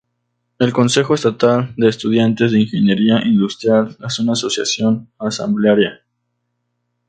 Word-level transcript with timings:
El 0.57 0.73
Consejo 0.73 1.13
Estatal 1.13 1.75
de 1.77 1.87
Estudiantes 1.87 2.51
de 2.51 2.59
Ingeniería 2.61 3.21
Industrial 3.23 3.95
es 4.03 4.17
una 4.17 4.33
asociación 4.33 5.11
asamblearia. 5.19 6.01